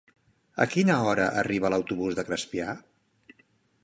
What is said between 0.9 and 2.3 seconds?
hora arriba l'autobús de